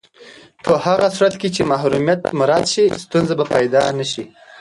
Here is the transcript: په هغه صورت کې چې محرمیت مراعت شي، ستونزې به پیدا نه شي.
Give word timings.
په 0.65 0.73
هغه 0.85 1.07
صورت 1.15 1.35
کې 1.41 1.49
چې 1.55 1.61
محرمیت 1.71 2.21
مراعت 2.39 2.65
شي، 2.73 2.85
ستونزې 3.03 3.33
به 3.39 3.45
پیدا 3.53 3.81
نه 3.97 4.05
شي. 4.11 4.23